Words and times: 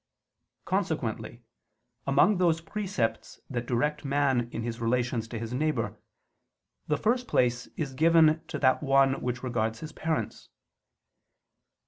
Consequently, 0.65 1.43
among 2.07 2.39
those 2.39 2.59
precepts 2.59 3.39
that 3.51 3.67
direct 3.67 4.03
man 4.03 4.49
in 4.49 4.63
his 4.63 4.81
relations 4.81 5.27
to 5.27 5.37
his 5.37 5.53
neighbor, 5.53 5.95
the 6.87 6.97
first 6.97 7.27
place 7.27 7.67
is 7.77 7.93
given 7.93 8.41
to 8.47 8.57
that 8.57 8.81
one 8.81 9.21
which 9.21 9.43
regards 9.43 9.81
his 9.81 9.91
parents. 9.91 10.49